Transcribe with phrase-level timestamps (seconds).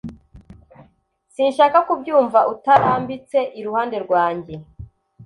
[1.33, 4.53] Sinshaka kubyuka utarambitse iruhande rwanjye